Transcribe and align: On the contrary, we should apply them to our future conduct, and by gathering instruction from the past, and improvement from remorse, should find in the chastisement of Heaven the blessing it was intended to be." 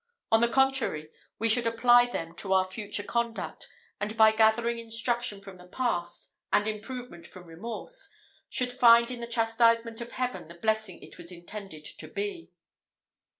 On 0.31 0.41
the 0.41 0.47
contrary, 0.49 1.11
we 1.37 1.47
should 1.47 1.67
apply 1.67 2.07
them 2.07 2.33
to 2.37 2.53
our 2.53 2.63
future 2.65 3.03
conduct, 3.03 3.69
and 3.99 4.17
by 4.17 4.31
gathering 4.31 4.79
instruction 4.79 5.41
from 5.41 5.57
the 5.57 5.67
past, 5.67 6.33
and 6.51 6.67
improvement 6.67 7.27
from 7.27 7.43
remorse, 7.45 8.09
should 8.49 8.73
find 8.73 9.11
in 9.11 9.19
the 9.21 9.27
chastisement 9.27 10.01
of 10.01 10.13
Heaven 10.13 10.47
the 10.47 10.55
blessing 10.55 11.03
it 11.03 11.19
was 11.19 11.31
intended 11.31 11.85
to 11.85 12.07
be." 12.07 12.49